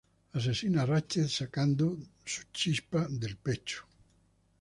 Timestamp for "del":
3.07-3.37